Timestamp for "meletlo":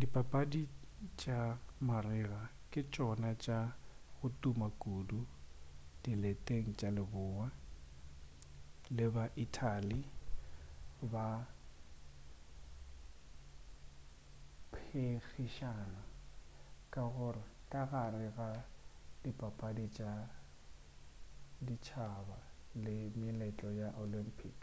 23.20-23.70